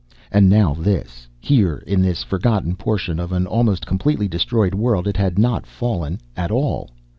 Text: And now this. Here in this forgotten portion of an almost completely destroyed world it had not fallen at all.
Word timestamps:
And 0.31 0.49
now 0.49 0.73
this. 0.73 1.27
Here 1.39 1.83
in 1.85 2.01
this 2.01 2.23
forgotten 2.23 2.75
portion 2.75 3.19
of 3.19 3.31
an 3.31 3.45
almost 3.45 3.85
completely 3.85 4.27
destroyed 4.27 4.73
world 4.73 5.07
it 5.07 5.15
had 5.15 5.37
not 5.37 5.67
fallen 5.67 6.17
at 6.35 6.49
all. 6.49 6.89